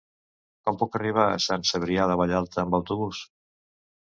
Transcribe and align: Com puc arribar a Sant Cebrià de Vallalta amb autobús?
Com 0.69 0.79
puc 0.79 0.97
arribar 0.99 1.25
a 1.25 1.35
Sant 1.47 1.67
Cebrià 1.73 2.09
de 2.13 2.17
Vallalta 2.23 2.63
amb 2.65 2.79
autobús? 2.79 3.23